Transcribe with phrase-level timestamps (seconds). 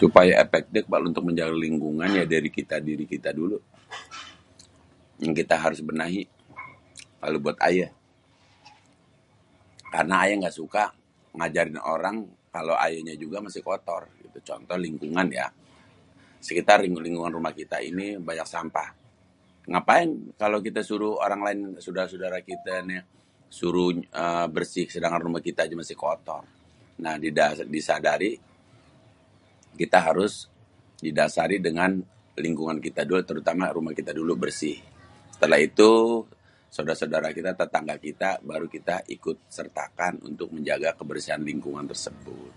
[0.00, 2.48] Supaya epektif untuk menjaga lingkungan ya dari
[2.88, 3.56] diri kita dulu
[5.22, 6.22] yang harus benahi
[7.22, 7.86] kalo buat ayé
[9.94, 10.84] karena ayé ngga suka
[11.38, 12.16] ngajarin orang
[12.54, 14.02] kalo ayé nya juga masih kotor,
[14.48, 15.52] contoh lingkungan yak,
[16.46, 18.88] sekitar lingkungan rumah kita ini banyak sampah
[19.72, 20.10] ngapain
[20.42, 22.96] kalo kita suruh orang laén sodara-sodara kita ni
[23.58, 23.90] suruh
[24.54, 26.40] bersih sedangkan rumah kita aja masih kotor.
[27.04, 27.14] Nah,
[27.74, 28.32] disadari
[29.82, 30.32] kita harus
[31.04, 31.90] didasari dengan
[32.44, 34.76] lingkungan kita dulu terutama rumah kita dulu bersih.
[35.34, 35.92] Setelah itu,
[36.74, 42.52] sodara-sodara kita tetangga kita baru kita ikut sertakan untuk menjaga kebersihan lingkungan tersebut.